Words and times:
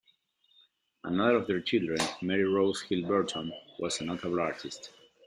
Another 1.03 1.35
of 1.35 1.45
their 1.45 1.61
children, 1.61 1.99
Mary 2.23 2.43
Rose 2.43 2.81
Hill 2.81 3.07
Burton, 3.07 3.53
was 3.77 4.01
a 4.01 4.05
notable 4.05 4.39
artist. 4.39 4.89